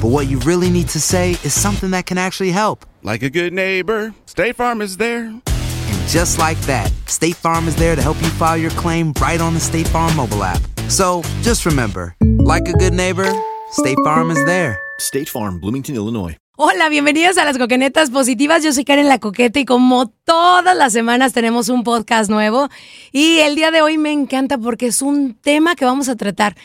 [0.00, 2.86] but what you really need to say is something that can actually help.
[3.02, 5.24] Like a good neighbor, State Farm is there.
[5.26, 9.40] And just like that, State Farm is there to help you file your claim right
[9.40, 10.62] on the State Farm mobile app.
[10.88, 13.30] So just remember, like a good neighbor,
[13.72, 14.80] State Farm is there.
[14.98, 16.36] State Farm, Bloomington, Illinois.
[16.56, 18.62] Hola, bienvenidos a las Coquenetas Positivas.
[18.62, 22.68] Yo soy Karen La Coqueta y como todas las semanas tenemos un podcast nuevo.
[23.12, 26.56] Y el día de hoy me encanta porque es un tema que vamos a tratar.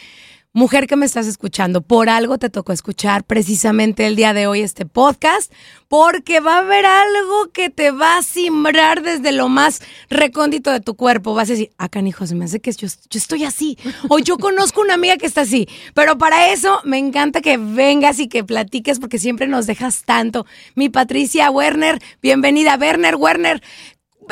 [0.57, 4.61] Mujer que me estás escuchando, por algo te tocó escuchar precisamente el día de hoy
[4.61, 5.51] este podcast,
[5.89, 10.79] porque va a haber algo que te va a simbrar desde lo más recóndito de
[10.79, 11.33] tu cuerpo.
[11.33, 13.77] Vas a decir, ah, canijo, se me hace que yo, yo estoy así.
[14.07, 15.67] O yo conozco una amiga que está así.
[15.93, 20.45] Pero para eso me encanta que vengas y que platiques porque siempre nos dejas tanto.
[20.73, 22.77] Mi Patricia Werner, bienvenida.
[22.79, 23.61] Werner, Werner,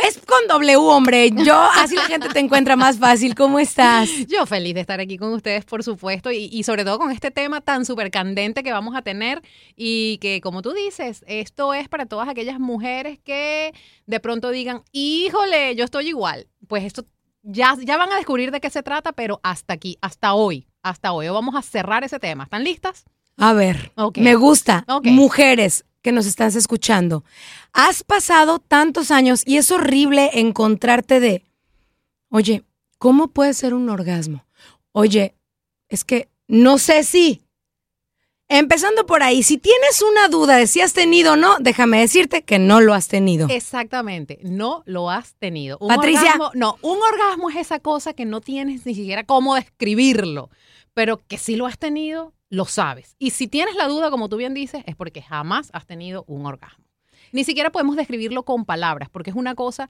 [0.02, 1.32] es con W, hombre.
[1.32, 3.36] Yo, así la gente te encuentra más fácil.
[3.36, 4.10] ¿Cómo estás?
[4.28, 7.32] Yo feliz de estar aquí con ustedes, por supuesto, y, y sobre todo con este
[7.32, 9.42] tema tan súper candente que vamos a tener
[9.76, 13.74] y que, como tú dices, esto es para todas aquellas mujeres que
[14.06, 16.48] de pronto digan, híjole, yo estoy igual.
[16.68, 17.06] Pues esto
[17.44, 21.12] ya, ya van a descubrir de qué se trata, pero hasta aquí, hasta hoy, hasta
[21.12, 22.46] hoy vamos a cerrar ese tema.
[22.46, 23.06] ¿Están listas?
[23.38, 24.86] A ver, me gusta.
[25.04, 27.24] Mujeres que nos estás escuchando.
[27.72, 31.44] Has pasado tantos años y es horrible encontrarte de,
[32.30, 32.64] oye,
[33.00, 34.46] ¿cómo puede ser un orgasmo?
[34.92, 35.34] Oye,
[35.90, 37.42] es que no sé si.
[38.50, 42.44] Empezando por ahí, si tienes una duda de si has tenido o no, déjame decirte
[42.44, 43.48] que no lo has tenido.
[43.50, 45.78] Exactamente, no lo has tenido.
[45.80, 46.34] Un Patricia.
[46.36, 50.50] orgasmo- no, un orgasmo es esa cosa que no tienes ni siquiera cómo describirlo,
[50.94, 53.16] pero que si lo has tenido, lo sabes.
[53.18, 56.46] Y si tienes la duda, como tú bien dices, es porque jamás has tenido un
[56.46, 56.86] orgasmo.
[57.32, 59.90] Ni siquiera podemos describirlo con palabras, porque es una cosa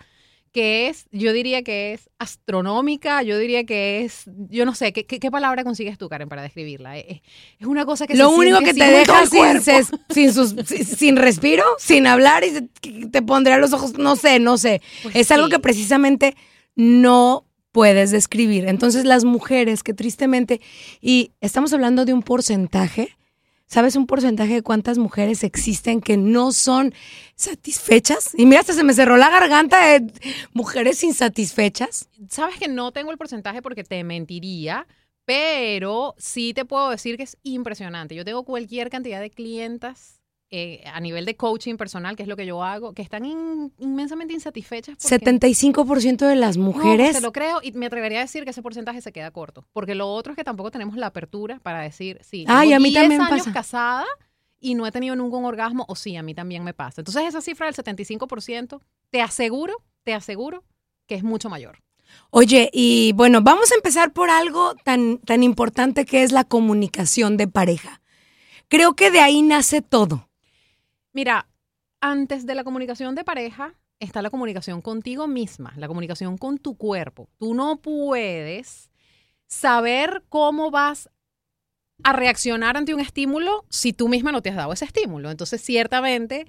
[0.53, 5.05] que es, yo diría que es astronómica, yo diría que es, yo no sé, ¿qué,
[5.05, 6.97] qué, qué palabra consigues tú, Karen, para describirla?
[6.97, 7.21] Es,
[7.59, 10.85] es una cosa que Lo se único que te deja sin, ses- sin, sus- sin,
[10.85, 14.81] sin respiro, sin hablar y se- te pondrá los ojos, no sé, no sé.
[15.01, 16.35] Pues es algo que precisamente
[16.75, 18.67] no puedes describir.
[18.67, 20.61] Entonces las mujeres que tristemente,
[21.01, 23.17] y estamos hablando de un porcentaje,
[23.65, 26.93] ¿sabes un porcentaje de cuántas mujeres existen que no son
[27.35, 28.29] satisfechas?
[28.37, 30.13] Y mira, hasta se me cerró la garganta de
[30.53, 32.07] mujeres insatisfechas.
[32.29, 34.87] Sabes que no tengo el porcentaje porque te mentiría,
[35.25, 38.13] pero sí te puedo decir que es impresionante.
[38.13, 40.22] Yo tengo cualquier cantidad de clientas
[40.55, 43.73] eh, a nivel de coaching personal, que es lo que yo hago, que están in-
[43.79, 44.95] inmensamente insatisfechas.
[45.01, 47.15] porque- 75% de las No, mujeres...
[47.15, 49.65] te lo creo y me atrevería a decir que ese porcentaje se queda corto.
[49.73, 52.79] Porque lo otro es que tampoco tenemos la apertura para decir, sí, Ay, tengo a
[52.79, 53.51] mí 10 también años pasa.
[53.53, 54.05] casada
[54.59, 57.01] y no he tenido ningún orgasmo, o sí, a mí también me pasa.
[57.01, 58.79] Entonces esa cifra del 75%,
[59.09, 59.73] te aseguro,
[60.03, 60.63] te aseguro
[61.07, 61.79] que es mucho mayor.
[62.29, 67.37] Oye, y bueno, vamos a empezar por algo tan, tan importante que es la comunicación
[67.37, 68.01] de pareja.
[68.67, 70.29] Creo que de ahí nace todo.
[71.13, 71.47] Mira,
[72.01, 76.75] antes de la comunicación de pareja está la comunicación contigo misma, la comunicación con tu
[76.75, 77.29] cuerpo.
[77.37, 78.89] Tú no puedes
[79.45, 81.09] saber cómo vas
[82.03, 85.29] a reaccionar ante un estímulo si tú misma no te has dado ese estímulo.
[85.29, 86.47] Entonces, ciertamente,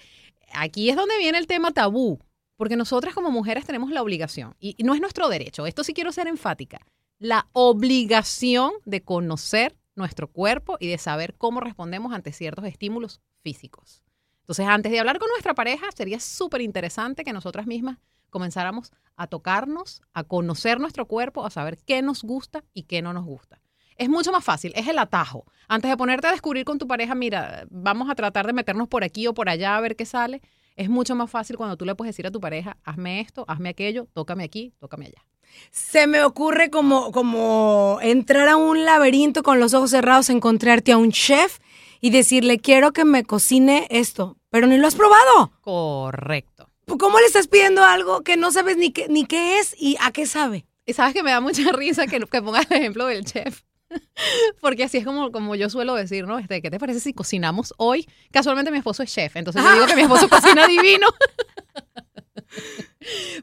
[0.54, 2.18] aquí es donde viene el tema tabú,
[2.56, 6.10] porque nosotras como mujeres tenemos la obligación, y no es nuestro derecho, esto sí quiero
[6.10, 6.80] ser enfática,
[7.18, 14.02] la obligación de conocer nuestro cuerpo y de saber cómo respondemos ante ciertos estímulos físicos.
[14.44, 17.96] Entonces, antes de hablar con nuestra pareja, sería súper interesante que nosotras mismas
[18.28, 23.14] comenzáramos a tocarnos, a conocer nuestro cuerpo, a saber qué nos gusta y qué no
[23.14, 23.62] nos gusta.
[23.96, 25.46] Es mucho más fácil, es el atajo.
[25.66, 29.02] Antes de ponerte a descubrir con tu pareja, mira, vamos a tratar de meternos por
[29.02, 30.42] aquí o por allá a ver qué sale,
[30.76, 33.70] es mucho más fácil cuando tú le puedes decir a tu pareja, hazme esto, hazme
[33.70, 35.24] aquello, tócame aquí, tócame allá.
[35.70, 40.98] Se me ocurre como, como entrar a un laberinto con los ojos cerrados, encontrarte a
[40.98, 41.60] un chef
[42.04, 45.52] y decirle, quiero que me cocine esto, pero ni lo has probado.
[45.62, 46.68] Correcto.
[46.98, 50.12] ¿Cómo le estás pidiendo algo que no sabes ni qué, ni qué es y a
[50.12, 50.66] qué sabe?
[50.84, 53.62] Y sabes que me da mucha risa que, que pongas el ejemplo del chef.
[54.60, 56.38] Porque así es como, como yo suelo decir, ¿no?
[56.38, 58.06] Este, ¿Qué te parece si cocinamos hoy?
[58.30, 61.06] Casualmente mi esposo es chef, entonces yo digo que mi esposo cocina divino.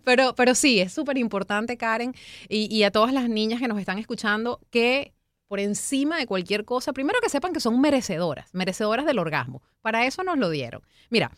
[0.04, 2.14] Pero, pero sí, es súper importante, Karen,
[2.48, 5.16] y, y a todas las niñas que nos están escuchando, que
[5.52, 9.62] por encima de cualquier cosa, primero que sepan que son merecedoras, merecedoras del orgasmo.
[9.82, 10.82] Para eso nos lo dieron.
[11.10, 11.30] Mira,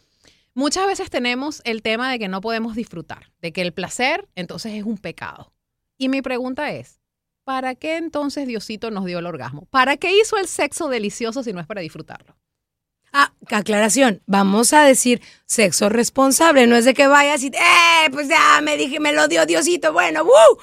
[0.53, 4.73] muchas veces tenemos el tema de que no podemos disfrutar, de que el placer entonces
[4.73, 5.51] es un pecado.
[5.97, 6.99] Y mi pregunta es,
[7.43, 9.65] ¿para qué entonces Diosito nos dio el orgasmo?
[9.71, 12.37] ¿Para qué hizo el sexo delicioso si no es para disfrutarlo?
[13.13, 18.27] Ah, aclaración, vamos a decir sexo responsable, no es de que vayas y, eh, pues
[18.27, 20.59] ya me dije, me lo dio Diosito, bueno, ¡woo!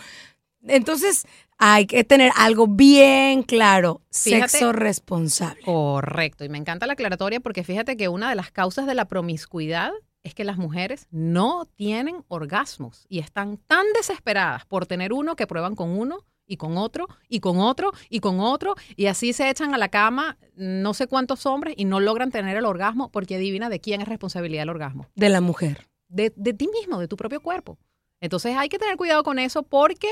[0.69, 1.27] Entonces,
[1.63, 4.49] hay que tener algo bien claro, Fíjate.
[4.49, 5.61] sexo responsable.
[5.63, 9.05] Correcto, y me encanta la aclaratoria porque fíjate que una de las causas de la
[9.05, 9.93] promiscuidad
[10.23, 15.47] es que las mujeres no tienen orgasmos y están tan desesperadas por tener uno que
[15.47, 19.51] prueban con uno y con otro y con otro y con otro y así se
[19.51, 23.37] echan a la cama no sé cuántos hombres y no logran tener el orgasmo porque
[23.37, 25.09] adivina de quién es responsabilidad el orgasmo.
[25.15, 25.89] De la mujer.
[26.09, 27.79] De, de ti mismo, de tu propio cuerpo.
[28.21, 30.09] Entonces hay que tener cuidado con eso porque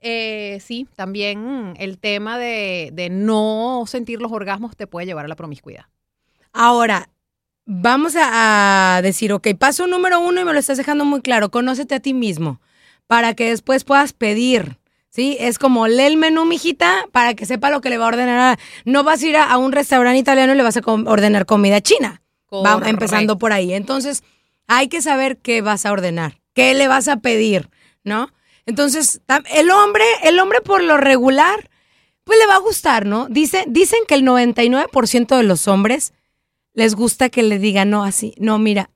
[0.00, 5.28] eh, sí, también el tema de, de no sentir los orgasmos te puede llevar a
[5.28, 5.86] la promiscuidad.
[6.52, 7.08] Ahora,
[7.64, 11.50] vamos a, a decir, ok, paso número uno y me lo estás dejando muy claro,
[11.50, 12.60] conócete a ti mismo
[13.06, 14.78] para que después puedas pedir.
[15.08, 15.38] ¿Sí?
[15.40, 18.58] Es como lee el menú, mijita, para que sepa lo que le va a ordenar.
[18.84, 21.46] No vas a ir a, a un restaurante italiano y le vas a com- ordenar
[21.46, 22.20] comida china.
[22.52, 23.72] Va empezando por ahí.
[23.72, 24.24] Entonces,
[24.66, 27.70] hay que saber qué vas a ordenar, qué le vas a pedir,
[28.04, 28.28] ¿no?
[28.66, 29.20] Entonces,
[29.54, 31.70] el hombre, el hombre por lo regular,
[32.24, 33.28] pues le va a gustar, ¿no?
[33.28, 36.12] Dice, dicen que el 99% de los hombres
[36.72, 38.34] les gusta que le digan no así.
[38.38, 38.90] No, mira,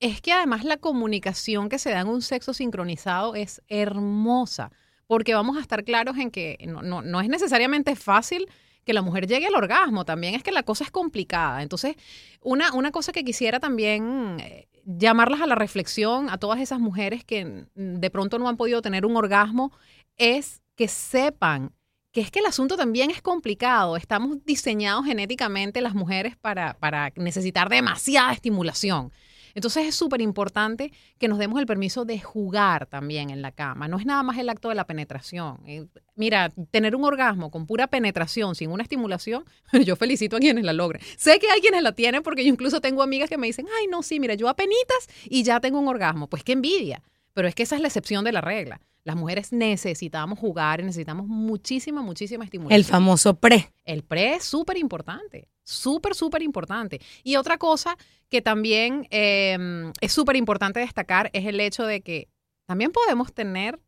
[0.00, 4.72] Es que además la comunicación que se da en un sexo sincronizado es hermosa,
[5.06, 8.48] porque vamos a estar claros en que no, no, no es necesariamente fácil
[8.84, 11.62] que la mujer llegue al orgasmo, también es que la cosa es complicada.
[11.62, 11.96] Entonces,
[12.40, 17.24] una, una cosa que quisiera también eh, llamarlas a la reflexión a todas esas mujeres
[17.24, 19.72] que de pronto no han podido tener un orgasmo
[20.16, 21.72] es que sepan
[22.12, 23.96] que es que el asunto también es complicado.
[23.96, 29.12] Estamos diseñados genéticamente las mujeres para, para necesitar demasiada estimulación.
[29.54, 33.88] Entonces es súper importante que nos demos el permiso de jugar también en la cama.
[33.88, 35.58] No es nada más el acto de la penetración.
[35.66, 39.44] Eh, Mira, tener un orgasmo con pura penetración, sin una estimulación,
[39.84, 41.00] yo felicito a quienes la logren.
[41.16, 43.86] Sé que hay quienes la tienen porque yo incluso tengo amigas que me dicen, ay,
[43.88, 46.28] no, sí, mira, yo apenitas y ya tengo un orgasmo.
[46.28, 47.02] Pues qué envidia.
[47.32, 48.80] Pero es que esa es la excepción de la regla.
[49.04, 52.78] Las mujeres necesitamos jugar y necesitamos muchísima, muchísima estimulación.
[52.78, 53.72] el famoso pre.
[53.84, 57.00] El pre es súper importante, súper, súper importante.
[57.22, 57.96] Y otra cosa
[58.28, 62.28] que también eh, es súper importante destacar es el hecho de que
[62.66, 63.80] también podemos tener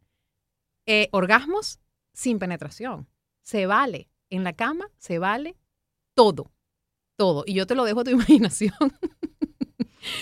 [0.87, 1.78] eh, orgasmos
[2.12, 3.09] sin penetración.
[3.43, 4.09] Se vale.
[4.31, 5.57] En la cama se vale
[6.14, 6.50] todo,
[7.16, 7.45] todo.
[7.47, 8.11] Y yo te lo dejo a tu
[8.50, 8.75] imaginación.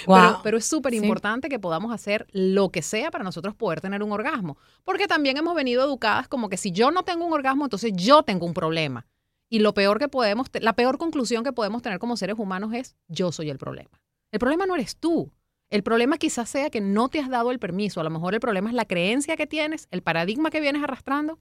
[0.07, 0.17] Wow.
[0.17, 0.99] Pero, pero es súper Sí.
[0.99, 4.57] importante que podamos hacer lo que sea para nosotros poder tener un orgasmo.
[4.85, 8.23] Porque también hemos venido educadas como que si yo no tengo un orgasmo, entonces yo
[8.23, 9.07] tengo un problema.
[9.53, 12.97] Y lo peor que podemos, la peor conclusión que podemos tener como seres humanos es
[13.09, 13.91] yo soy el problema.
[14.31, 15.31] El problema no eres tú.
[15.69, 18.01] El problema quizás sea que no te has dado el permiso.
[18.01, 21.39] A lo mejor el problema es la creencia que tienes, el paradigma que vienes arrastrando.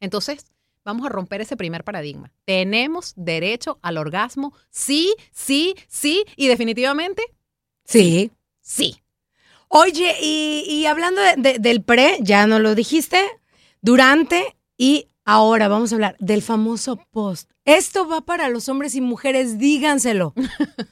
[0.00, 0.46] Entonces,
[0.82, 2.32] vamos a romper ese primer paradigma.
[2.46, 7.22] Tenemos derecho al orgasmo, sí, sí, sí, y definitivamente
[7.84, 8.30] Sí.
[8.62, 8.96] sí.
[9.68, 13.22] Oye, y, y hablando de- de- del pre, ya no lo dijiste,
[13.82, 17.50] durante y ahora vamos a hablar del famoso post.
[17.64, 20.34] Esto va para los hombres y mujeres, díganselo.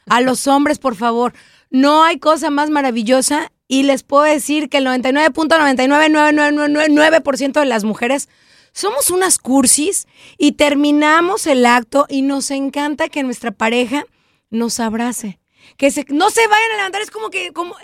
[0.08, 1.34] A los hombres, por favor.
[1.70, 8.28] No hay cosa más maravillosa y les puedo decir que el 99.99999% de las mujeres
[8.72, 10.08] somos unas cursis
[10.38, 14.06] y terminamos el acto y nos encanta que nuestra pareja
[14.50, 15.38] nos abrace.
[15.76, 17.76] Que se, no se vayan a levantar, es como que, como,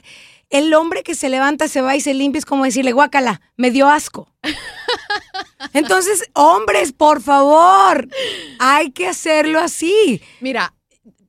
[0.50, 3.71] El hombre que se levanta, se va y se limpia es como decirle, guácala, me
[3.71, 4.33] dio asco.
[5.75, 8.09] Entonces, hombres, por favor,
[8.59, 10.23] hay que hacerlo así.
[10.40, 10.75] Mira,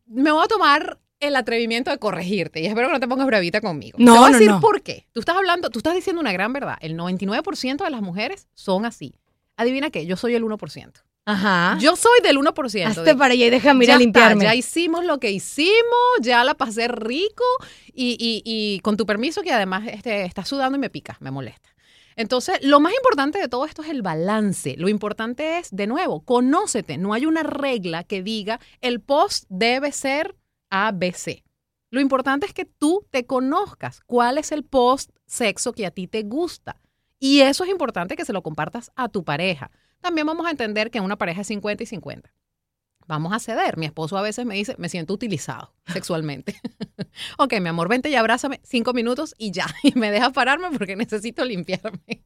[0.07, 3.59] me voy a tomar el atrevimiento de corregirte y espero que no te pongas bravita
[3.59, 3.97] conmigo.
[3.99, 4.61] No, te voy a no, decir no.
[4.61, 5.07] por qué.
[5.11, 6.77] Tú estás hablando, tú estás diciendo una gran verdad.
[6.79, 9.15] El 99% de las mujeres son así.
[9.57, 10.91] Adivina qué, yo soy el 1%.
[11.25, 11.77] Ajá.
[11.79, 12.87] Yo soy del 1%.
[12.87, 14.43] Hazte de- para allá y déjame ir ya a está, limpiarme.
[14.45, 15.73] ya hicimos lo que hicimos,
[16.21, 17.43] ya la pasé rico
[17.93, 21.29] y, y- y con tu permiso que además este, está sudando y me pica, me
[21.31, 21.69] molesta.
[22.15, 24.75] Entonces, lo más importante de todo esto es el balance.
[24.77, 26.97] Lo importante es, de nuevo, conócete.
[26.97, 30.35] No hay una regla que diga el post debe ser
[30.69, 31.43] ABC.
[31.91, 36.07] Lo importante es que tú te conozcas cuál es el post sexo que a ti
[36.07, 36.81] te gusta.
[37.19, 39.71] Y eso es importante que se lo compartas a tu pareja.
[40.01, 42.31] También vamos a entender que una pareja es 50 y 50
[43.09, 43.75] vamos a ceder.
[43.75, 46.55] Mi esposo a veces me dice, me siento utilizado sexualmente.
[47.37, 49.65] ok, mi amor, vente y abrázame cinco minutos y ya.
[49.83, 52.23] Y me deja pararme porque necesito limpiarme.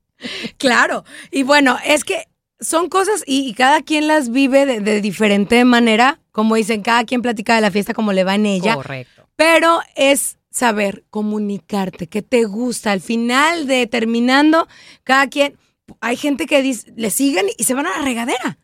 [0.58, 1.06] Claro.
[1.32, 2.28] Y bueno, es que
[2.60, 6.20] son cosas y, y cada quien las vive de, de diferente manera.
[6.32, 8.76] Como dicen, cada quien platica de la fiesta como le va en ella.
[8.76, 9.28] Correcto.
[9.36, 12.92] Pero es saber comunicarte, que te gusta.
[12.92, 14.68] Al final de terminando,
[15.04, 15.58] cada quien,
[16.02, 18.58] hay gente que dice, le siguen y se van a la regadera.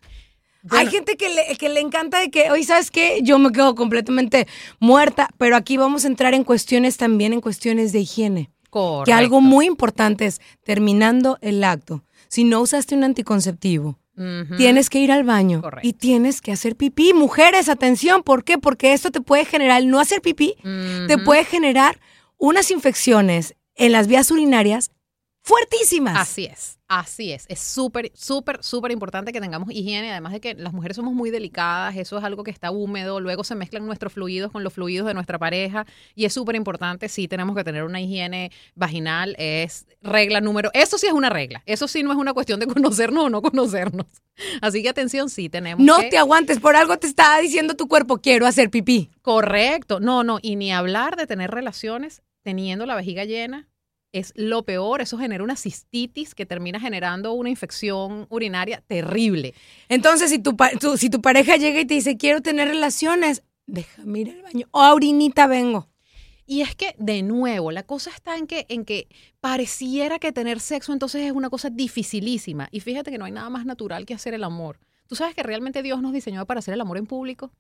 [0.69, 3.75] hay gente que le, que le encanta de que, hoy sabes qué, yo me quedo
[3.75, 4.47] completamente
[4.79, 8.51] muerta, pero aquí vamos a entrar en cuestiones también, en cuestiones de higiene.
[8.69, 9.05] Correcto.
[9.05, 13.97] Que algo muy importante es, terminando el acto, si no usaste un anticonceptivo,
[14.57, 15.87] tienes que ir al baño Correcto.
[15.87, 17.13] y tienes que hacer pipí.
[17.13, 18.57] Mujeres, atención, ¿por qué?
[18.57, 20.55] Porque esto te puede generar, el no hacer pipí,
[21.07, 21.99] te puede generar
[22.37, 24.91] unas infecciones en las vías urinarias
[25.41, 26.17] fuertísimas.
[26.17, 27.45] Así es, así es.
[27.47, 31.29] Es súper, súper, súper importante que tengamos higiene, además de que las mujeres somos muy
[31.29, 35.07] delicadas, eso es algo que está húmedo, luego se mezclan nuestros fluidos con los fluidos
[35.07, 39.85] de nuestra pareja y es súper importante, sí tenemos que tener una higiene vaginal, es
[40.01, 43.25] regla número, eso sí es una regla, eso sí no es una cuestión de conocernos
[43.25, 44.07] o no conocernos.
[44.61, 46.09] Así que atención, sí tenemos No que...
[46.09, 49.11] te aguantes, por algo te está diciendo tu cuerpo, quiero hacer pipí.
[49.21, 53.68] Correcto, no, no, y ni hablar de tener relaciones teniendo la vejiga llena
[54.11, 59.53] es lo peor, eso genera una cistitis que termina generando una infección urinaria terrible.
[59.87, 60.55] Entonces, si tu,
[60.97, 64.67] si tu pareja llega y te dice, quiero tener relaciones, déjame ir al baño.
[64.71, 65.87] O ahorita vengo.
[66.45, 69.07] Y es que, de nuevo, la cosa está en que, en que
[69.39, 72.67] pareciera que tener sexo entonces es una cosa dificilísima.
[72.71, 74.79] Y fíjate que no hay nada más natural que hacer el amor.
[75.05, 77.51] ¿Tú sabes que realmente Dios nos diseñó para hacer el amor en público?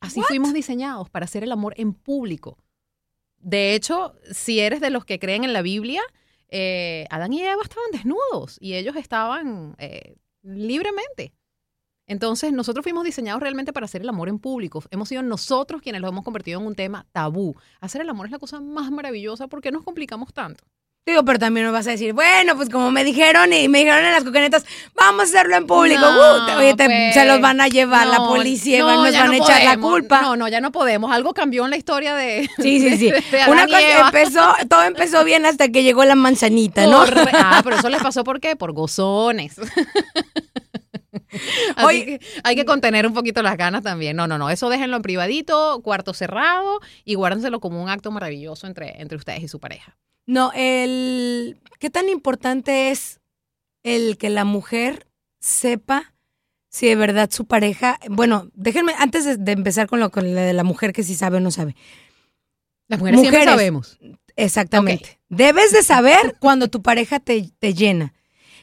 [0.00, 2.58] Así fuimos diseñados, para hacer el amor en público.
[3.44, 6.02] De hecho, si eres de los que creen en la Biblia,
[6.48, 11.34] eh, Adán y Eva estaban desnudos y ellos estaban eh, libremente.
[12.06, 14.82] Entonces, nosotros fuimos diseñados realmente para hacer el amor en público.
[14.90, 17.54] Hemos sido nosotros quienes lo hemos convertido en un tema tabú.
[17.80, 19.46] Hacer el amor es la cosa más maravillosa.
[19.46, 20.64] ¿Por qué nos complicamos tanto?
[21.06, 24.06] Digo, pero también me vas a decir, bueno, pues como me dijeron y me dijeron
[24.06, 26.00] en las cocanetas, vamos a hacerlo en público.
[26.00, 29.12] No, Uh, te- oye, te- pues, se los van a llevar la policía no, nos
[29.12, 30.22] van a echar la culpa.
[30.22, 31.12] No, no, ya no podemos.
[31.12, 32.48] Algo cambió en la historia de.
[32.56, 33.10] Sí, sí, sí.
[33.10, 34.06] de- de Adán Una cosa Eva.
[34.06, 37.04] empezó, todo empezó bien hasta que llegó la manzanita, ¿no?
[37.34, 38.56] Ah, pero eso les pasó por qué?
[38.56, 39.56] Por gozones.
[41.76, 44.16] Así que hay que contener un poquito las ganas también.
[44.16, 44.48] No, no, no.
[44.50, 49.42] Eso déjenlo en privadito, cuarto cerrado y guárdenselo como un acto maravilloso entre, entre ustedes
[49.42, 49.96] y su pareja.
[50.26, 53.20] No, el qué tan importante es
[53.82, 55.06] el que la mujer
[55.40, 56.14] sepa
[56.70, 60.40] si de verdad su pareja, bueno, déjenme antes de, de empezar con lo con la
[60.42, 61.76] de la mujer que si sabe o no sabe.
[62.88, 63.54] Las mujeres, siempre Mujeres.
[63.54, 63.98] sabemos.
[64.36, 65.20] Exactamente.
[65.28, 68.12] Debes de saber cuando tu pareja te, te llena.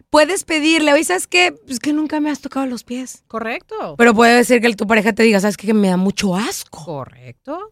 [0.09, 1.53] Puedes pedirle, oye, ¿sabes qué?
[1.65, 3.23] Pues que nunca me has tocado los pies.
[3.27, 3.95] Correcto.
[3.97, 5.67] Pero puede ser que tu pareja te diga, ¿sabes qué?
[5.67, 6.83] Que me da mucho asco.
[6.83, 7.71] Correcto.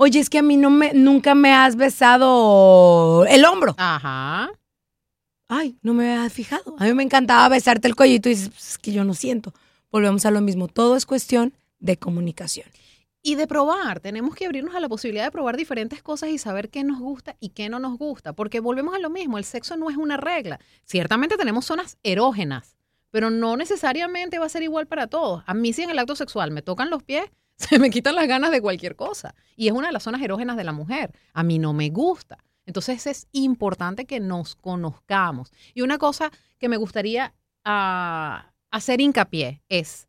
[0.00, 3.74] Oye, es que a mí no me, nunca me has besado el hombro.
[3.78, 4.48] Ajá.
[5.48, 6.76] Ay, no me había fijado.
[6.78, 9.14] A mí me encantaba besarte el cuello y tú dices, "Pues es que yo no
[9.14, 9.52] siento.
[9.90, 10.68] Volvemos a lo mismo.
[10.68, 12.68] Todo es cuestión de comunicación.
[13.22, 16.68] Y de probar, tenemos que abrirnos a la posibilidad de probar diferentes cosas y saber
[16.70, 19.76] qué nos gusta y qué no nos gusta, porque volvemos a lo mismo, el sexo
[19.76, 20.60] no es una regla.
[20.84, 22.76] Ciertamente tenemos zonas erógenas,
[23.10, 25.42] pero no necesariamente va a ser igual para todos.
[25.46, 27.24] A mí si en el acto sexual me tocan los pies,
[27.70, 29.34] se me quitan las ganas de cualquier cosa.
[29.56, 31.12] Y es una de las zonas erógenas de la mujer.
[31.32, 32.38] A mí no me gusta.
[32.66, 35.52] Entonces es importante que nos conozcamos.
[35.74, 37.34] Y una cosa que me gustaría
[37.64, 40.06] ah, hacer hincapié es,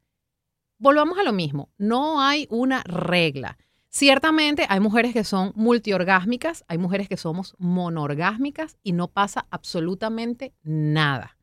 [0.78, 3.58] volvamos a lo mismo, no hay una regla.
[3.88, 10.54] Ciertamente hay mujeres que son multiorgásmicas, hay mujeres que somos monorgásmicas y no pasa absolutamente
[10.62, 11.38] nada.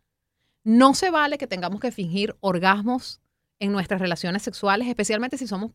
[0.62, 3.20] No se vale que tengamos que fingir orgasmos
[3.58, 5.72] en nuestras relaciones sexuales, especialmente si somos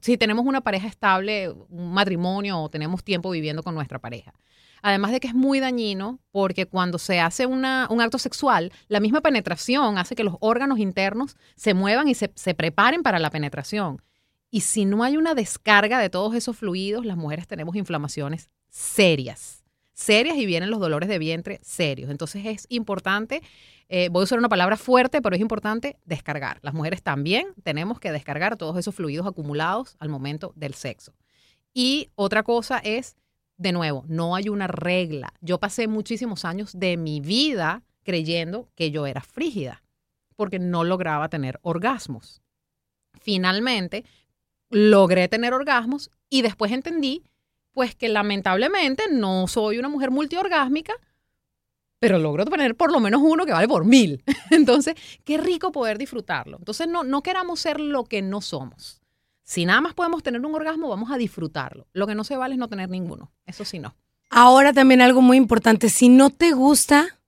[0.00, 4.34] si tenemos una pareja estable, un matrimonio o tenemos tiempo viviendo con nuestra pareja.
[4.82, 9.00] Además de que es muy dañino porque cuando se hace una, un acto sexual, la
[9.00, 13.30] misma penetración hace que los órganos internos se muevan y se, se preparen para la
[13.30, 14.02] penetración.
[14.50, 19.61] Y si no hay una descarga de todos esos fluidos, las mujeres tenemos inflamaciones serias,
[19.94, 22.10] serias y vienen los dolores de vientre serios.
[22.10, 23.42] Entonces es importante,
[23.88, 26.58] eh, voy a usar una palabra fuerte, pero es importante descargar.
[26.62, 31.14] Las mujeres también tenemos que descargar todos esos fluidos acumulados al momento del sexo.
[31.74, 33.16] Y otra cosa es,
[33.56, 35.32] de nuevo, no hay una regla.
[35.40, 39.82] Yo pasé muchísimos años de mi vida creyendo que yo era frígida,
[40.36, 42.42] porque no lograba tener orgasmos.
[43.20, 44.04] Finalmente,
[44.70, 47.22] logré tener orgasmos y después entendí,
[47.72, 50.94] pues que lamentablemente no soy una mujer multiorgásmica,
[52.02, 54.24] pero logro tener por lo menos uno que vale por mil.
[54.50, 56.56] Entonces, qué rico poder disfrutarlo.
[56.58, 59.00] Entonces, no, no queramos ser lo que no somos.
[59.44, 61.86] Si nada más podemos tener un orgasmo, vamos a disfrutarlo.
[61.92, 63.30] Lo que no se vale es no tener ninguno.
[63.46, 63.94] Eso sí no.
[64.30, 67.20] Ahora también algo muy importante, si no te gusta,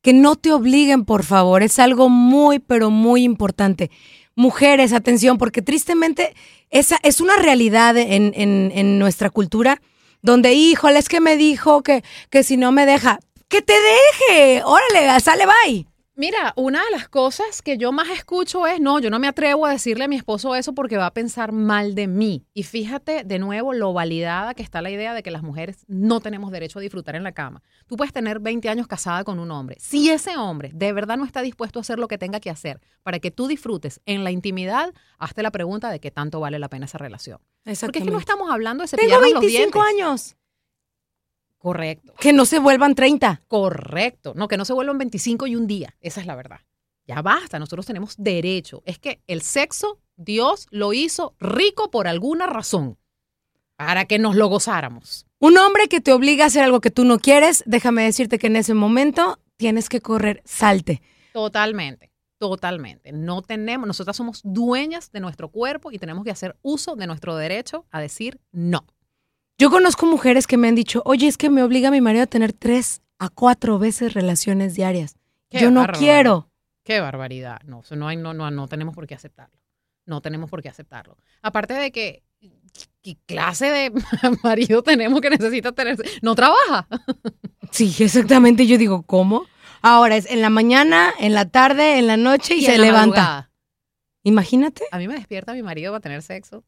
[0.00, 1.64] que no te obliguen, por favor.
[1.64, 3.90] Es algo muy, pero muy importante.
[4.36, 6.36] Mujeres, atención, porque tristemente
[6.70, 9.82] esa es una realidad en, en, en nuestra cultura
[10.22, 14.62] donde, híjole, es que me dijo que, que si no me deja, que te deje,
[14.64, 15.89] órale, sale, bye.
[16.20, 19.64] Mira, una de las cosas que yo más escucho es, no, yo no me atrevo
[19.64, 22.44] a decirle a mi esposo eso porque va a pensar mal de mí.
[22.52, 26.20] Y fíjate de nuevo lo validada que está la idea de que las mujeres no
[26.20, 27.62] tenemos derecho a disfrutar en la cama.
[27.86, 29.78] Tú puedes tener 20 años casada con un hombre.
[29.80, 32.82] Si ese hombre de verdad no está dispuesto a hacer lo que tenga que hacer
[33.02, 36.68] para que tú disfrutes en la intimidad, hazte la pregunta de qué tanto vale la
[36.68, 37.38] pena esa relación.
[37.64, 40.04] Porque es que no estamos hablando de Tengo cepillarnos los 25 dientes.
[40.04, 40.36] años.
[41.60, 42.14] Correcto.
[42.18, 43.42] Que no se vuelvan 30.
[43.46, 44.32] Correcto.
[44.34, 45.94] No, que no se vuelvan 25 y un día.
[46.00, 46.60] Esa es la verdad.
[47.06, 48.82] Ya basta, nosotros tenemos derecho.
[48.86, 52.98] Es que el sexo, Dios lo hizo rico por alguna razón,
[53.76, 55.26] para que nos lo gozáramos.
[55.38, 58.46] Un hombre que te obliga a hacer algo que tú no quieres, déjame decirte que
[58.46, 61.02] en ese momento tienes que correr, salte.
[61.34, 63.12] Totalmente, totalmente.
[63.12, 67.36] No tenemos, nosotras somos dueñas de nuestro cuerpo y tenemos que hacer uso de nuestro
[67.36, 68.86] derecho a decir no.
[69.60, 72.26] Yo conozco mujeres que me han dicho, oye, es que me obliga mi marido a
[72.26, 75.16] tener tres a cuatro veces relaciones diarias.
[75.50, 76.48] Qué Yo no quiero.
[76.82, 77.60] Qué barbaridad.
[77.66, 79.54] No, eso no, hay, no, no, no tenemos por qué aceptarlo.
[80.06, 81.18] No tenemos por qué aceptarlo.
[81.42, 82.22] Aparte de que,
[83.02, 83.92] ¿qué clase de
[84.42, 85.98] marido tenemos que necesita tener?
[86.22, 86.88] No trabaja.
[87.70, 88.66] Sí, exactamente.
[88.66, 89.44] Yo digo, ¿cómo?
[89.82, 93.04] Ahora es en la mañana, en la tarde, en la noche y, Y se levanta.
[93.04, 93.50] madrugada.
[94.22, 94.84] Imagínate.
[94.90, 96.64] A mí me despierta mi marido para tener sexo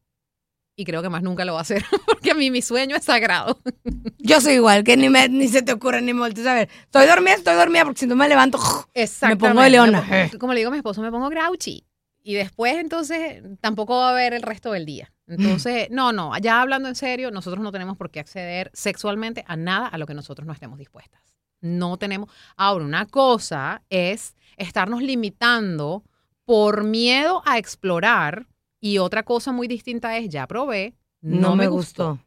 [0.75, 3.03] y creo que más nunca lo va a hacer porque a mí mi sueño es
[3.03, 3.59] sagrado.
[4.19, 6.69] Yo soy igual, que ni, me, ni se te ocurre ni me a ver.
[6.83, 8.59] Estoy dormida, estoy dormida, porque si no me levanto,
[8.93, 9.47] Exactamente.
[9.49, 10.01] pongo de leona.
[10.01, 11.85] Me pongo- Como le digo a mi esposo, me pongo grouchy.
[12.25, 15.11] Y después, entonces, tampoco va a haber el resto del día.
[15.27, 19.57] Entonces, no, no, ya hablando en serio, nosotros no tenemos por qué acceder sexualmente a
[19.57, 21.21] nada a lo que nosotros no estemos dispuestas.
[21.59, 22.29] No tenemos.
[22.55, 26.03] Ahora, una cosa es estarnos limitando
[26.45, 28.47] por miedo a explorar
[28.83, 32.19] y otra cosa muy distinta es, ya probé, no, me gustó.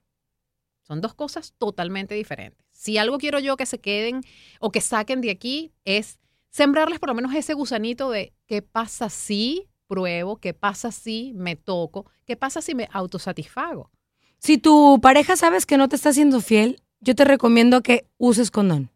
[0.80, 2.66] Son dos cosas totalmente diferentes.
[2.72, 4.22] Si algo quiero yo que se queden
[4.58, 9.10] o que saquen de aquí es sembrarles por lo menos ese gusanito de qué pasa
[9.10, 13.90] si pruebo, qué pasa si me toco, qué pasa si me autosatisfago.
[14.38, 18.50] Si tu pareja sabes que no te está siendo fiel, yo te recomiendo que uses
[18.50, 18.88] condón.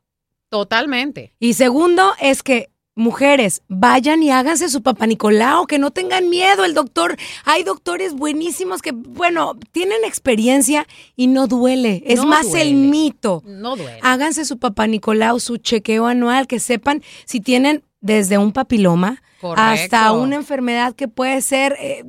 [0.49, 1.35] Totalmente.
[1.39, 2.71] Y segundo es que
[3.01, 6.65] mujeres vayan y háganse su papá Nicolau, que no tengan miedo.
[6.65, 10.87] El doctor, hay doctores buenísimos que, bueno, tienen experiencia
[11.17, 12.03] y no duele.
[12.07, 12.63] Es No más duele.
[12.71, 13.43] el mito.
[13.47, 13.99] No duele.
[14.03, 19.63] Háganse su papá Nicolau, su chequeo anual, que sepan si tienen desde un papiloma Correcto.
[19.63, 22.05] hasta una enfermedad que puede ser, eh,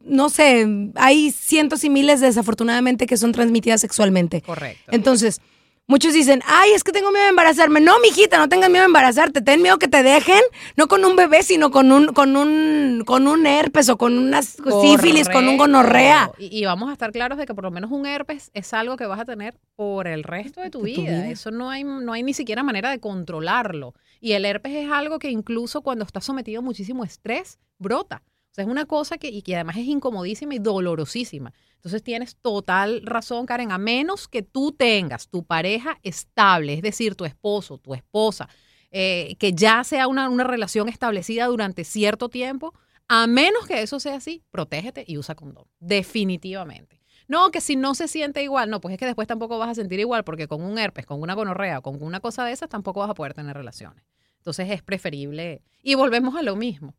[0.00, 0.66] no sé,
[0.96, 4.42] hay cientos y miles desafortunadamente que son transmitidas sexualmente.
[4.42, 4.90] Correcto.
[4.92, 5.40] Entonces,
[5.86, 7.80] muchos dicen, ay, es que tengo miedo de embarazarme.
[7.80, 9.42] No, mijita, no tengas miedo de embarazarte.
[9.42, 10.40] Ten miedo que te dejen,
[10.76, 14.42] no con un bebé, sino con un, con un, con un herpes o con una
[14.42, 16.30] sífilis, con un gonorrea.
[16.38, 18.96] Y, y vamos a estar claros de que por lo menos un herpes es algo
[18.96, 21.12] que vas a tener por el resto de tu, De tu vida.
[21.12, 21.30] vida.
[21.30, 23.94] Eso no hay, no hay ni siquiera manera de controlarlo.
[24.20, 28.22] Y el herpes es algo que incluso cuando estás sometido a muchísimo estrés, brota.
[28.52, 31.54] O sea, es una cosa que, y que además es incomodísima y dolorosísima.
[31.76, 37.14] Entonces tienes total razón, Karen, a menos que tú tengas tu pareja estable, es decir,
[37.14, 38.50] tu esposo, tu esposa,
[38.90, 42.74] eh, que ya sea una, una relación establecida durante cierto tiempo,
[43.08, 45.64] a menos que eso sea así, protégete y usa condón.
[45.80, 47.00] Definitivamente.
[47.28, 49.74] No, que si no se siente igual, no, pues es que después tampoco vas a
[49.74, 53.00] sentir igual porque con un herpes, con una gonorrea con una cosa de esas tampoco
[53.00, 54.04] vas a poder tener relaciones.
[54.36, 55.62] Entonces es preferible.
[55.82, 56.94] Y volvemos a lo mismo.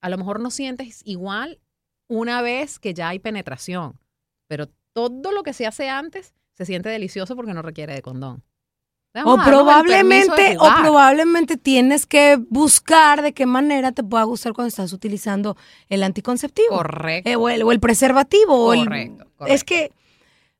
[0.00, 1.60] A lo mejor no sientes igual
[2.08, 3.98] una vez que ya hay penetración,
[4.48, 8.42] pero todo lo que se hace antes se siente delicioso porque no requiere de condón.
[9.12, 14.68] Vamos O probablemente, o probablemente tienes que buscar de qué manera te pueda gustar cuando
[14.68, 15.56] estás utilizando
[15.88, 16.68] el anticonceptivo.
[16.76, 17.28] Correcto.
[17.28, 18.66] Eh, o, el, o el preservativo.
[18.66, 19.90] o el- Correcto, Es que,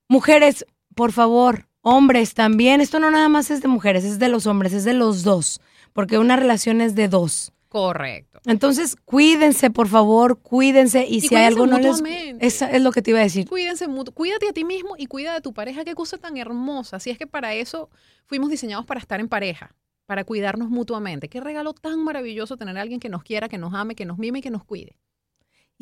[0.09, 4.47] mujeres, por favor, hombres también, esto no nada más es de mujeres, es de los
[4.47, 5.61] hombres, es de los dos,
[5.93, 7.53] porque una relación es de dos.
[7.69, 8.30] Correcto.
[8.47, 11.07] Entonces, cuídense, por favor, cuídense.
[11.07, 12.37] Y, Y si hay algo no cuídense les...
[12.41, 13.49] Esa es lo que te iba a decir.
[13.49, 15.85] Cuídense mutu- Cuídate a ti mismo y cuida de tu pareja.
[15.85, 16.97] Qué cosa tan hermosa.
[16.97, 17.91] Así es que para eso
[18.27, 19.75] fuimos diseñados para estar en pareja,
[20.07, 21.29] para cuidarnos mutuamente.
[21.29, 24.19] Qué regalo tan maravilloso tener a alguien que nos quiera, que nos ame, que nos
[24.19, 24.97] mime y que nos cuide.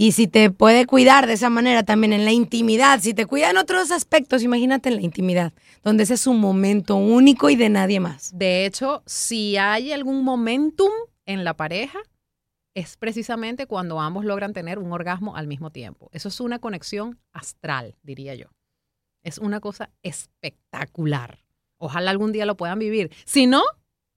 [0.01, 3.51] Y si te puede cuidar de esa manera también en la intimidad, si te cuida
[3.51, 7.69] en otros aspectos, imagínate en la intimidad, donde ese es un momento único y de
[7.69, 8.31] nadie más.
[8.33, 10.91] De hecho, si hay algún momentum
[11.27, 11.99] en la pareja,
[12.79, 16.09] es precisamente cuando ambos logran tener un orgasmo al mismo tiempo.
[16.13, 18.47] Eso es una conexión astral, diría yo.
[19.25, 21.45] Es una cosa espectacular.
[21.79, 23.11] Ojalá algún día lo puedan vivir.
[23.25, 23.63] Si no,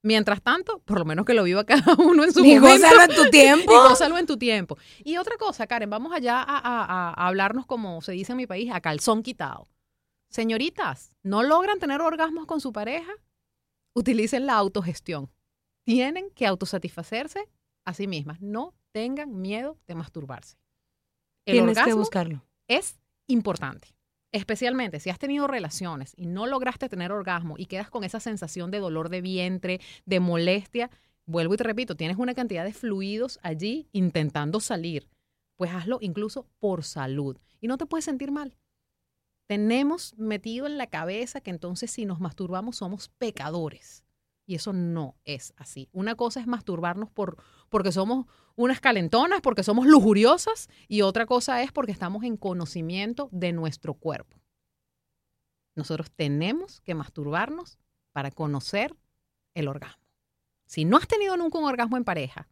[0.04, 2.67] mientras tanto, por lo menos que lo viva cada uno en su Y momento.
[2.86, 3.71] gózalo en tu tiempo.
[3.71, 4.78] Y gózalo en tu tiempo.
[5.04, 8.38] Y otra cosa, Karen, vamos allá a, a- a- a hablarnos, como se dice en
[8.38, 9.67] mi país, a calzón quitado.
[10.30, 13.12] Señoritas, ¿no logran tener orgasmos con su pareja?
[13.93, 15.30] Utilicen la autogestión.
[15.84, 17.50] Tienen que autosatisfacerse
[17.85, 18.41] a sí mismas.
[18.41, 20.57] No tengan miedo de masturbarse.
[21.45, 22.45] El Tienes que orgasmo buscarlo.
[22.67, 23.95] es importante.
[24.31, 28.71] Especialmente si has tenido relaciones y no lograste tener orgasmo y quedas con esa sensación
[28.71, 30.89] de dolor de vientre, de molestia,
[31.25, 35.09] vuelvo y te repito, tienes una cantidad de fluidos allí intentando salir.
[35.57, 38.55] Pues hazlo incluso por salud y no te puedes sentir mal.
[39.47, 44.05] Tenemos metido en la cabeza que entonces si nos masturbamos somos pecadores.
[44.45, 45.89] Y eso no es así.
[45.91, 48.25] Una cosa es masturbarnos por, porque somos
[48.56, 53.93] unas calentonas, porque somos lujuriosas, y otra cosa es porque estamos en conocimiento de nuestro
[53.93, 54.38] cuerpo.
[55.75, 57.80] Nosotros tenemos que masturbarnos
[58.12, 58.95] para conocer
[59.54, 60.04] el orgasmo.
[60.65, 62.49] Si no has tenido nunca un orgasmo en pareja,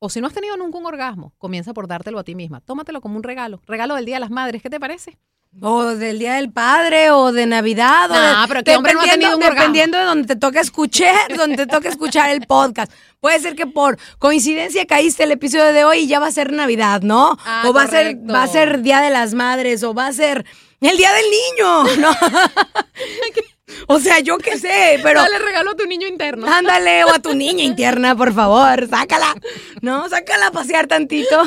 [0.00, 2.60] o si no has tenido nunca un orgasmo, comienza por dártelo a ti misma.
[2.60, 3.60] Tómatelo como un regalo.
[3.66, 4.62] Regalo del Día de las Madres.
[4.62, 5.18] ¿Qué te parece?
[5.60, 9.00] O del Día del Padre, o de Navidad, o Nah, de- pero ¿qué hombre no
[9.00, 9.56] ha dependiendo- tenido un?
[9.56, 12.92] Dependiendo de donde te toque escuchar, donde te toque escuchar el podcast.
[13.20, 16.52] Puede ser que por coincidencia caíste el episodio de hoy y ya va a ser
[16.52, 17.36] Navidad, ¿no?
[17.44, 20.12] Ah, o va a ser, va a ser Día de las Madres, o va a
[20.12, 20.44] ser
[20.80, 22.10] el Día del Niño, ¿no?
[23.86, 26.46] o sea, yo qué sé, pero Dale regalo a tu niño interno.
[26.46, 29.34] ándale, o a tu niña interna, por favor, sácala.
[29.82, 31.42] No, sácala a pasear tantito.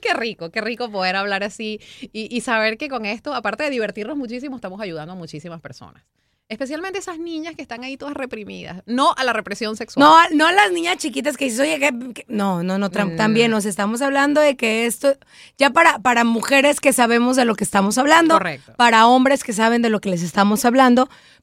[0.00, 3.70] Qué rico, qué rico poder hablar así y, y saber que con esto, aparte de
[3.70, 6.02] divertirnos muchísimo, estamos ayudando a muchísimas personas.
[6.46, 8.82] Especialmente esas niñas que están ahí todas reprimidas.
[8.84, 10.06] No a la represión sexual.
[10.06, 13.16] No, no a las niñas chiquitas que dices, oye, ¿qué- qué-?" no, no, no, Mm.
[13.16, 15.16] también nos estamos hablando de que esto,
[15.56, 18.74] ya para, para mujeres que sabemos de lo que estamos hablando, Correcto.
[18.76, 20.93] para hombres que saben de lo que les estamos hablando,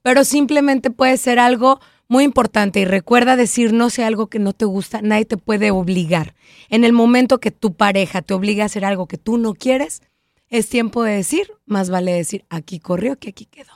[0.01, 4.51] pero simplemente puede ser algo muy importante y recuerda decir no sea algo que no
[4.53, 6.33] te gusta, nadie te puede obligar.
[6.69, 10.01] En el momento que tu pareja te obliga a hacer algo que tú no quieres,
[10.49, 13.71] es tiempo de decir, más vale decir, aquí corrió que aquí quedó.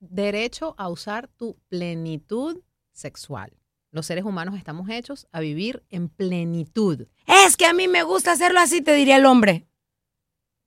[0.00, 2.60] Derecho a usar tu plenitud
[2.92, 3.52] sexual.
[3.90, 7.06] Los seres humanos estamos hechos a vivir en plenitud.
[7.26, 9.66] Es que a mí me gusta hacerlo así, te diría el hombre.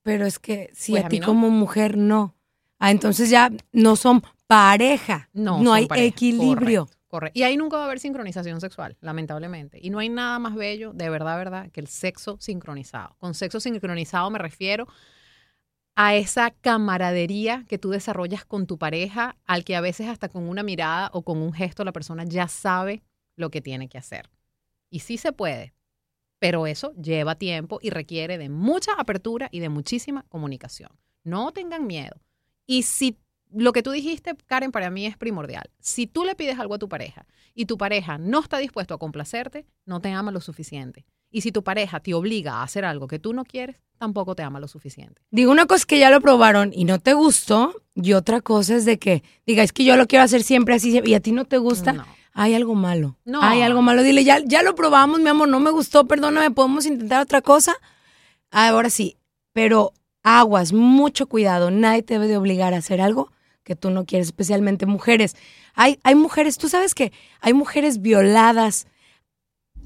[0.03, 1.25] Pero es que si Pues a a ti no.
[1.25, 2.35] como mujer no.
[2.79, 5.29] Ah, entonces ya no son pareja.
[5.33, 6.07] No, No, hay pareja.
[6.07, 6.85] equilibrio.
[6.85, 7.39] Correcto, correcto.
[7.39, 9.79] Y ahí nunca va a haber sincronización sexual, lamentablemente.
[9.81, 13.15] Y no hay nada más bello, de verdad, verdad, que el sexo sincronizado.
[13.19, 14.87] Con sexo sincronizado me refiero
[15.95, 20.47] a esa camaradería que tú desarrollas con tu pareja, al que a veces hasta con
[20.47, 23.01] una mirada o con un gesto la persona ya sabe
[23.35, 24.29] lo que tiene que hacer.
[24.91, 25.73] Y sí se puede,
[26.39, 30.91] pero eso lleva tiempo y requiere de mucha apertura y de muchísima comunicación.
[31.23, 32.21] No tengan miedo.
[32.67, 33.17] Y si
[33.51, 35.69] lo que tú dijiste, Karen, para mí es primordial.
[35.79, 38.97] Si tú le pides algo a tu pareja y tu pareja no está dispuesto a
[38.97, 41.05] complacerte, no te ama lo suficiente.
[41.29, 44.43] Y si tu pareja te obliga a hacer algo que tú no quieres, tampoco te
[44.43, 45.21] ama lo suficiente.
[45.31, 48.85] Digo, una cosa que ya lo probaron y no te gustó, y otra cosa es
[48.85, 51.45] de que diga, es que yo lo quiero hacer siempre así y a ti no
[51.45, 51.93] te gusta.
[51.93, 52.05] No.
[52.33, 53.17] Hay algo malo.
[53.25, 53.41] No.
[53.41, 54.03] Hay algo malo.
[54.03, 57.75] Dile, ya, ya lo probamos, mi amor, no me gustó, perdóname, ¿podemos intentar otra cosa?
[58.51, 59.17] Ahora sí,
[59.53, 59.91] pero
[60.23, 61.71] aguas, mucho cuidado.
[61.71, 63.31] Nadie te debe de obligar a hacer algo
[63.67, 65.35] que tú no quieres, especialmente mujeres.
[65.75, 68.87] Hay, hay mujeres, tú sabes que hay mujeres violadas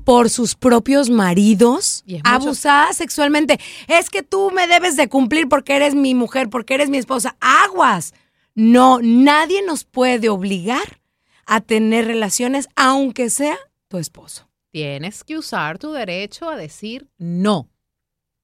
[0.06, 3.60] por sus propios maridos, abusadas sexualmente.
[3.88, 7.36] Es que tú me debes de cumplir porque eres mi mujer, porque eres mi esposa.
[7.40, 8.14] Aguas.
[8.54, 11.02] No, nadie nos puede obligar
[11.48, 14.48] a tener relaciones, aunque sea tu esposo.
[14.72, 17.68] Tienes que usar tu derecho a decir no.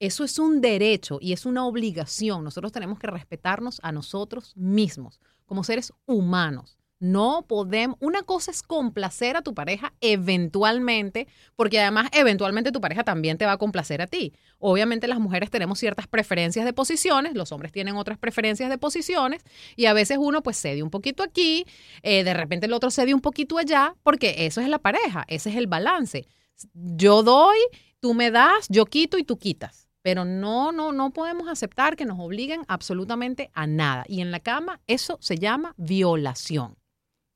[0.00, 2.44] Eso es un derecho y es una obligación.
[2.44, 6.78] Nosotros tenemos que respetarnos a nosotros mismos como seres humanos.
[7.00, 13.04] No podemos, una cosa es complacer a tu pareja eventualmente, porque además eventualmente tu pareja
[13.04, 14.34] también te va a complacer a ti.
[14.58, 19.42] Obviamente las mujeres tenemos ciertas preferencias de posiciones, los hombres tienen otras preferencias de posiciones
[19.76, 21.66] y a veces uno pues cede un poquito aquí,
[22.02, 25.50] eh, de repente el otro cede un poquito allá, porque eso es la pareja, ese
[25.50, 26.26] es el balance.
[26.74, 27.58] Yo doy,
[28.00, 29.87] tú me das, yo quito y tú quitas.
[30.02, 34.04] Pero no, no, no podemos aceptar que nos obliguen absolutamente a nada.
[34.08, 36.76] Y en la cama eso se llama violación.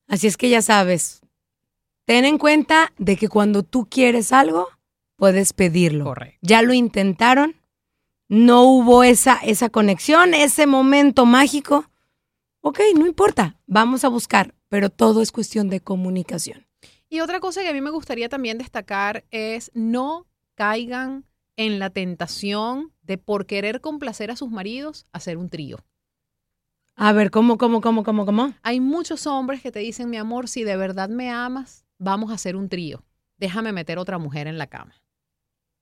[0.08, 1.20] Así es que ya sabes,
[2.04, 4.68] ten en cuenta de que cuando tú quieres algo,
[5.16, 6.04] puedes pedirlo.
[6.04, 6.38] Correcto.
[6.42, 7.56] Ya lo intentaron,
[8.28, 11.90] no hubo esa, esa conexión, ese momento mágico.
[12.60, 16.66] Ok, no importa, vamos a buscar, pero todo es cuestión de comunicación.
[17.08, 21.90] Y otra cosa que a mí me gustaría también destacar es no caigan en la
[21.90, 25.78] tentación de por querer complacer a sus maridos hacer un trío.
[26.94, 28.54] A ver, ¿cómo, cómo, cómo, cómo, cómo?
[28.62, 32.34] Hay muchos hombres que te dicen, mi amor, si de verdad me amas, vamos a
[32.34, 33.04] hacer un trío.
[33.38, 34.94] Déjame meter otra mujer en la cama.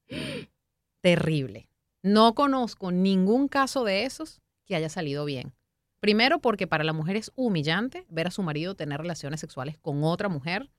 [1.02, 1.68] Terrible.
[2.02, 5.52] No conozco ningún caso de esos que haya salido bien.
[6.00, 10.02] Primero porque para la mujer es humillante ver a su marido tener relaciones sexuales con
[10.04, 10.70] otra mujer.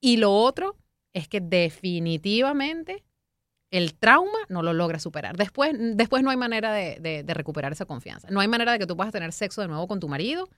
[0.00, 0.76] Y lo otro
[1.12, 3.04] es que definitivamente
[3.70, 5.36] el trauma no lo logra superar.
[5.36, 8.28] Después, después no hay manera de, recuperar esa confianza.
[8.30, 10.48] No hay manera de que tú puedas tener sexo de nuevo con tu marido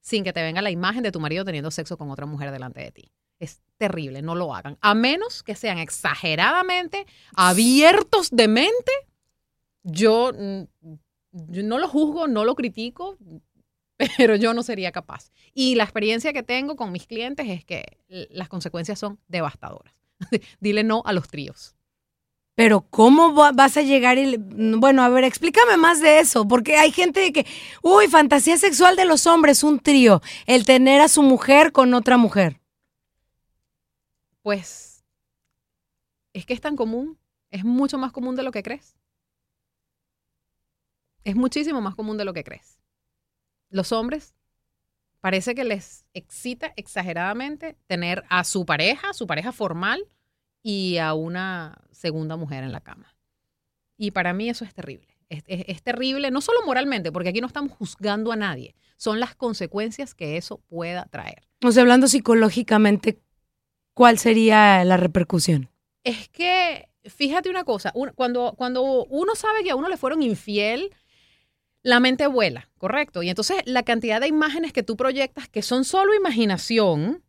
[0.00, 2.80] sin que te venga la imagen de tu marido teniendo sexo con otra mujer delante
[2.80, 3.12] de ti.
[3.38, 4.78] Es terrible, no lo hagan.
[4.80, 8.92] A menos que sean exageradamente abiertos de mente,
[9.82, 10.32] yo,
[11.32, 13.16] yo no lo juzgo, no lo critico,
[14.16, 15.30] pero yo no sería capaz.
[15.54, 17.98] Y la experiencia que tengo con mis clientes es que
[18.30, 19.94] las consecuencias son devastadoras.
[20.60, 21.74] Dile no a los tríos.
[22.54, 24.18] Pero ¿cómo vas a llegar?
[24.18, 27.46] Y, bueno, a ver, explícame más de eso, porque hay gente que,
[27.82, 32.18] uy, fantasía sexual de los hombres, un trío, el tener a su mujer con otra
[32.18, 32.60] mujer.
[34.42, 35.04] Pues
[36.34, 37.18] es que es tan común,
[37.50, 38.96] es mucho más común de lo que crees.
[41.24, 42.80] Es muchísimo más común de lo que crees.
[43.70, 44.34] Los hombres
[45.20, 50.04] parece que les excita exageradamente tener a su pareja, su pareja formal,
[50.62, 53.14] y a una segunda mujer en la cama.
[53.96, 55.08] Y para mí eso es terrible.
[55.28, 59.18] Es, es, es, terrible, no solo moralmente, porque aquí no estamos juzgando a nadie, son
[59.18, 61.48] las consecuencias que eso pueda traer.
[61.64, 63.18] O sea, hablando psicológicamente,
[63.94, 65.70] ¿cuál sería la repercusión?
[66.04, 70.22] Es que, fíjate una cosa, un, cuando, cuando uno sabe que a uno le fueron
[70.22, 70.92] infiel,
[71.82, 73.22] la mente vuela, correcto.
[73.22, 77.24] Y entonces la cantidad de imágenes que tú proyectas, que son solo imaginación,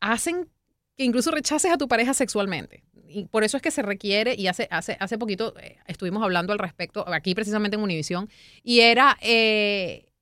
[0.00, 0.48] hacen
[0.96, 2.84] que incluso rechaces a tu pareja sexualmente.
[3.08, 6.52] Y por eso es que se requiere, y hace, hace, hace poquito eh, estuvimos hablando
[6.52, 8.28] al respecto, aquí precisamente en Univisión,
[8.62, 10.12] y era eh,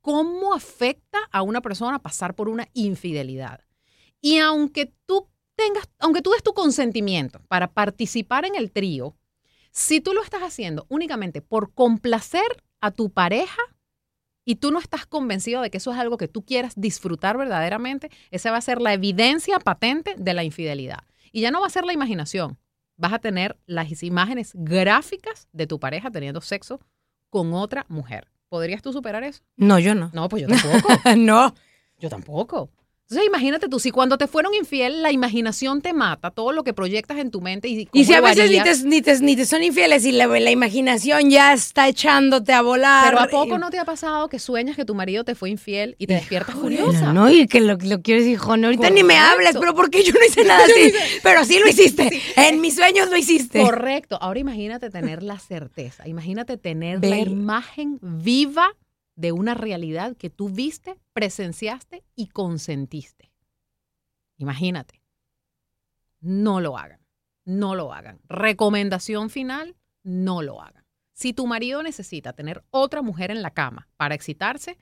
[0.00, 3.60] cómo afecta a una persona pasar por una infidelidad.
[4.20, 9.16] Y aunque tú tengas, aunque tú des tu consentimiento para participar en el trío,
[9.70, 13.60] si tú lo estás haciendo únicamente por complacer a tu pareja,
[14.44, 18.10] y tú no estás convencido de que eso es algo que tú quieras disfrutar verdaderamente,
[18.30, 21.04] esa va a ser la evidencia patente de la infidelidad.
[21.32, 22.58] Y ya no va a ser la imaginación,
[22.96, 26.80] vas a tener las imágenes gráficas de tu pareja teniendo sexo
[27.28, 28.28] con otra mujer.
[28.48, 29.42] ¿Podrías tú superar eso?
[29.56, 30.10] No, yo no.
[30.12, 30.88] No, pues yo tampoco.
[31.16, 31.54] no.
[31.98, 32.70] Yo tampoco.
[33.10, 36.72] Entonces imagínate tú, si cuando te fueron infiel, la imaginación te mata, todo lo que
[36.72, 37.66] proyectas en tu mente.
[37.66, 40.28] Y, y si a veces ni te, ni, te, ni te, son infieles y la,
[40.28, 43.10] la, imaginación ya está echándote a volar.
[43.10, 45.96] Pero ¿a poco no te ha pasado que sueñas que tu marido te fue infiel
[45.98, 47.12] y te despiertas furiosa?
[47.12, 48.94] No, y que lo, lo quieres decir, no, ahorita Correcto.
[48.94, 50.92] ni me hables, pero ¿por qué yo no hice nada así?
[51.24, 52.10] pero sí lo hiciste.
[52.10, 52.22] Sí.
[52.36, 53.60] En mis sueños lo hiciste.
[53.60, 54.18] Correcto.
[54.20, 57.10] Ahora imagínate tener la certeza, imagínate tener Ver.
[57.10, 58.76] la imagen viva
[59.20, 63.30] de una realidad que tú viste, presenciaste y consentiste.
[64.38, 65.02] Imagínate.
[66.20, 67.00] No lo hagan.
[67.44, 68.22] No lo hagan.
[68.28, 70.86] Recomendación final, no lo hagan.
[71.12, 74.78] Si tu marido necesita tener otra mujer en la cama para excitarse,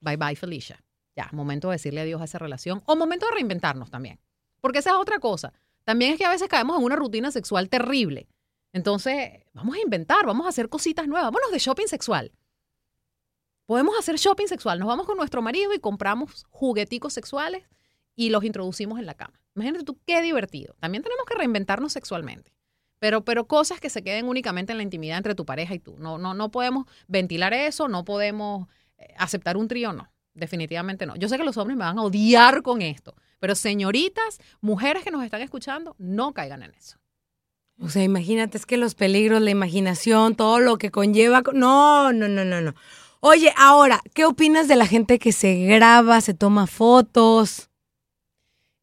[0.00, 0.82] bye bye Felicia.
[1.14, 4.20] Ya, momento de decirle adiós a esa relación o momento de reinventarnos también.
[4.62, 5.52] Porque esa es otra cosa.
[5.84, 8.26] También es que a veces caemos en una rutina sexual terrible.
[8.72, 11.26] Entonces, vamos a inventar, vamos a hacer cositas nuevas.
[11.26, 12.32] Vámonos de shopping sexual.
[13.66, 14.78] Podemos hacer shopping sexual.
[14.78, 17.64] Nos vamos con nuestro marido y compramos jugueticos sexuales
[18.14, 19.40] y los introducimos en la cama.
[19.54, 20.74] Imagínate tú qué divertido.
[20.80, 22.52] También tenemos que reinventarnos sexualmente.
[22.98, 25.96] Pero, pero cosas que se queden únicamente en la intimidad entre tu pareja y tú.
[25.98, 28.68] No, no, no podemos ventilar eso, no podemos
[29.16, 30.10] aceptar un trío, no.
[30.34, 31.14] Definitivamente no.
[31.16, 35.10] Yo sé que los hombres me van a odiar con esto, pero señoritas, mujeres que
[35.10, 36.98] nos están escuchando, no caigan en eso.
[37.80, 41.42] O sea, imagínate, es que los peligros, la imaginación, todo lo que conlleva.
[41.52, 42.74] No, no, no, no, no.
[43.26, 47.70] Oye, ahora, ¿qué opinas de la gente que se graba, se toma fotos?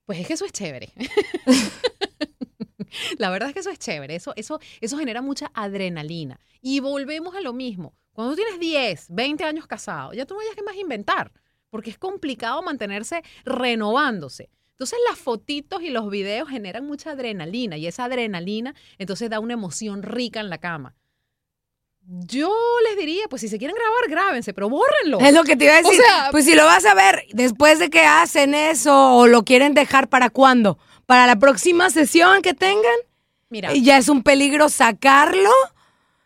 [0.05, 0.91] Pues es que eso es chévere.
[3.19, 4.15] La verdad es que eso es chévere.
[4.15, 6.39] Eso, eso, eso genera mucha adrenalina.
[6.59, 7.93] Y volvemos a lo mismo.
[8.13, 11.31] Cuando tú tienes 10, 20 años casado, ya tú no hayas que más inventar,
[11.69, 14.49] porque es complicado mantenerse renovándose.
[14.71, 19.53] Entonces las fotitos y los videos generan mucha adrenalina y esa adrenalina entonces da una
[19.53, 20.95] emoción rica en la cama.
[22.07, 22.51] Yo
[22.89, 25.19] les diría, pues si se quieren grabar, grábense, pero bórrenlo.
[25.19, 26.01] Es lo que te iba a O decir.
[26.01, 29.73] sea- pues si lo vas a ver después de que hacen eso o lo quieren
[29.73, 30.77] dejar para cuándo?
[31.05, 32.95] Para la próxima sesión que tengan.
[33.49, 35.49] Mira, Y ya es un peligro sacarlo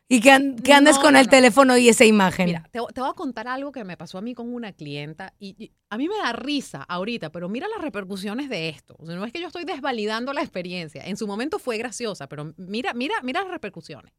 [0.07, 1.29] y que, que andes No, con no, el no.
[1.31, 2.45] teléfono y esa imagen.
[2.45, 5.33] Mira, te, te voy a contar algo que me pasó a mí con una clienta
[5.39, 8.95] y, y a mí me da risa ahorita, pero mira las repercusiones de esto.
[8.99, 11.03] O sea, no es que yo estoy desvalidando la experiencia.
[11.05, 14.13] En su momento fue graciosa, pero mira, mira, mira las repercusiones.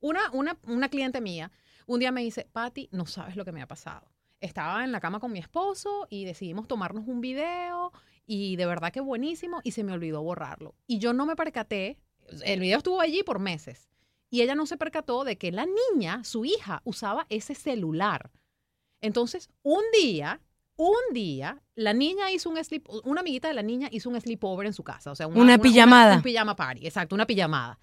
[0.00, 1.50] Una, una, una cliente mía
[1.86, 4.06] un día me dice, Patti, no sabes lo que me ha pasado.
[4.40, 7.92] Estaba en la cama con mi esposo y decidimos tomarnos un video
[8.26, 10.76] y de verdad que buenísimo y se me olvidó borrarlo.
[10.86, 11.98] Y yo no me percaté,
[12.44, 13.90] el video estuvo allí por meses
[14.30, 18.30] y ella no se percató de que la niña, su hija, usaba ese celular.
[19.00, 20.40] Entonces, un día,
[20.76, 24.66] un día, la niña hizo un sleep, una amiguita de la niña hizo un sleepover
[24.68, 26.16] en su casa, o sea, Una pijamada.
[26.16, 27.80] un pijama party, exacto, una pijamada.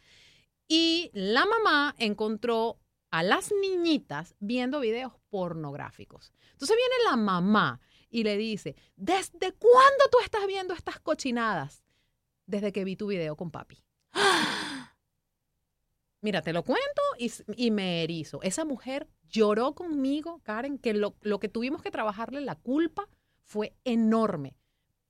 [0.67, 6.33] Y la mamá encontró a las niñitas viendo videos pornográficos.
[6.51, 11.83] Entonces viene la mamá y le dice, ¿desde cuándo tú estás viendo estas cochinadas?
[12.45, 13.83] Desde que vi tu video con papi.
[16.21, 18.41] Mira, te lo cuento y, me erizo.
[18.41, 23.07] Esa mujer lloró conmigo, Karen, que lo que tuvimos que trabajarle la culpa
[23.43, 24.57] fue enorme.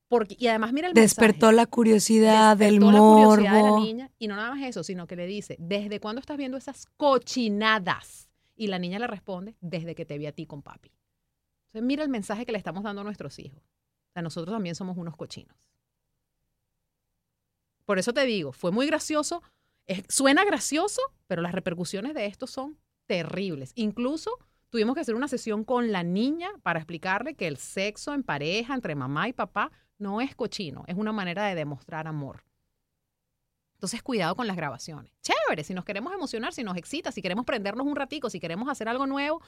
[0.10, 1.56] Porque, y además, mira el Despertó mensaje.
[1.56, 4.12] la curiosidad del Despertó la curiosidad de la niña.
[4.18, 8.30] Y no nada más eso, sino que le dice, ¿desde cuándo estás viendo esas cochinadas?
[8.56, 10.92] Y la niña le responde, desde que te vi a ti con papi.
[11.68, 13.60] Entonces, mira el mensaje que le estamos dando a nuestros hijos.
[13.62, 15.56] O sea, nosotros también somos unos cochinos.
[17.86, 19.42] Por eso te digo, fue muy gracioso.
[19.90, 23.72] es- suena gracioso, pero las repercusiones de esto son terribles.
[23.76, 24.32] Incluso
[24.70, 28.74] tuvimos que hacer una sesión con la niña para explicarle que el sexo en pareja
[28.76, 32.44] entre mamá y papá no es cochino, es una manera de demostrar amor.
[33.76, 35.14] Entonces, cuidado con las grabaciones.
[35.22, 38.68] Chévere, si nos queremos emocionar, si nos excita, si queremos prendernos un ratico, si queremos
[38.70, 39.42] hacer algo nuevo,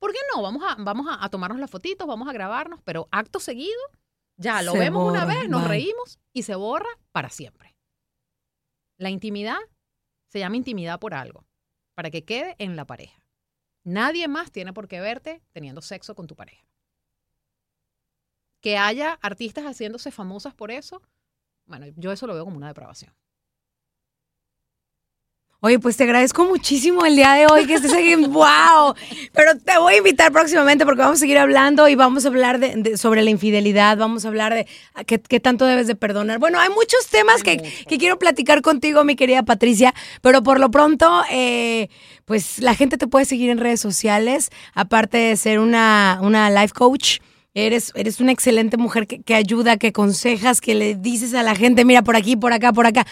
[0.00, 0.42] ¿por qué no?
[0.42, 3.78] Vamos a, vamos a, a tomarnos las fotitos, vamos a grabarnos, pero acto seguido,
[4.36, 5.68] ya lo Se vemos una vez, nos bye.
[5.68, 7.76] reímos y se borra para siempre.
[8.98, 9.58] La intimidad
[10.28, 11.46] se llama intimidad por algo,
[11.94, 13.22] para que quede en la pareja.
[13.84, 16.66] Nadie más tiene por qué verte teniendo sexo con tu pareja.
[18.60, 21.02] Que haya artistas haciéndose famosas por eso,
[21.66, 23.12] bueno, yo eso lo veo como una depravación.
[25.60, 28.14] Oye, pues te agradezco muchísimo el día de hoy que estés aquí.
[28.28, 28.94] ¡Wow!
[29.32, 32.60] Pero te voy a invitar próximamente porque vamos a seguir hablando y vamos a hablar
[32.60, 35.96] de, de- sobre la infidelidad, vamos a hablar de a qué, qué tanto debes de
[35.96, 36.38] perdonar.
[36.38, 37.56] Bueno, hay muchos temas que,
[37.88, 41.88] que quiero platicar contigo, mi querida Patricia, pero por lo pronto, eh,
[42.26, 46.74] pues la gente te puede seguir en redes sociales, aparte de ser una, una life
[46.74, 47.18] coach.
[47.58, 51.56] Eres, eres una excelente mujer que, que ayuda, que aconsejas, que le dices a la
[51.56, 53.06] gente, mira, por aquí, por acá, por acá.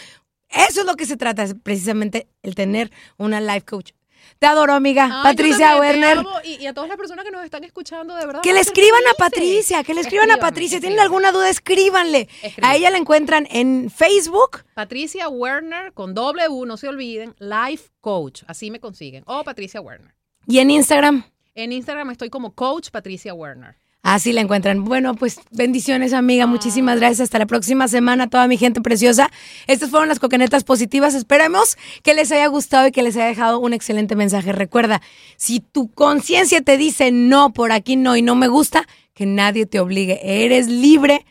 [0.51, 3.93] Eso es lo que se trata, es precisamente el tener una life coach.
[4.39, 5.23] Te adoro, amiga.
[5.23, 6.19] Patricia Werner.
[6.45, 8.43] Y, y a todas las personas que nos están escuchando, de verdad.
[8.43, 9.15] Que le escriban a.
[9.15, 10.79] Patricia, que le escriban a Patricia.
[10.79, 11.27] ¿Tienen escríbanme.
[11.27, 11.49] alguna duda?
[11.49, 12.29] Escríbanle.
[12.61, 14.65] A ella la encuentran en Facebook.
[14.75, 19.25] Patricia Werner con W, no se olviden, Life Coach, así me consiguen.
[19.27, 20.15] O Patricia Werner.
[20.47, 21.25] Y en Instagram.
[21.55, 23.77] En Instagram estoy como Coach Patricia Werner.
[24.05, 24.85] Así la encuentran.
[24.85, 26.47] Bueno, pues bendiciones, amiga.
[26.47, 27.21] Muchísimas gracias.
[27.21, 29.31] Hasta la próxima semana, toda mi gente preciosa.
[29.67, 31.15] Estas fueron las coquenetas positivas.
[31.15, 34.53] Esperemos que les haya gustado y que les haya dejado un excelente mensaje.
[34.53, 35.01] Recuerda,
[35.39, 39.65] si tu conciencia te dice no, por aquí no y no me gusta, que nadie
[39.65, 40.21] te obligue.
[40.45, 41.25] Eres libre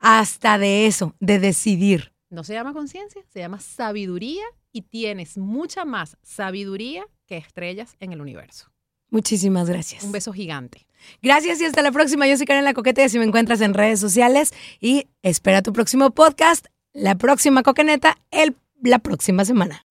[0.00, 2.12] hasta de eso, de decidir.
[2.28, 8.12] No se llama conciencia, se llama sabiduría y tienes mucha más sabiduría que estrellas en
[8.12, 8.72] el universo.
[9.10, 10.02] Muchísimas gracias.
[10.02, 10.85] Un beso gigante.
[11.22, 12.26] Gracias y hasta la próxima.
[12.26, 14.52] Yo soy Karen La Coqueta así me encuentras en redes sociales.
[14.80, 19.84] Y espera tu próximo podcast, la próxima coqueneta, el, la próxima semana.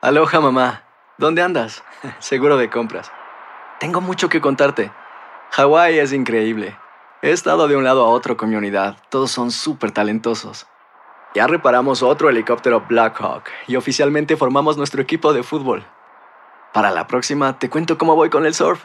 [0.00, 0.84] Aloha mamá,
[1.18, 1.82] ¿dónde andas?
[2.18, 3.10] Seguro de compras.
[3.80, 4.90] Tengo mucho que contarte.
[5.50, 6.76] Hawái es increíble.
[7.22, 8.96] He estado de un lado a otro con mi unidad.
[9.08, 10.66] Todos son súper talentosos.
[11.34, 15.84] Ya reparamos otro helicóptero Blackhawk y oficialmente formamos nuestro equipo de fútbol.
[16.72, 18.84] Para la próxima te cuento cómo voy con el surf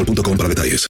[0.00, 0.89] boostmobile.com para detalles.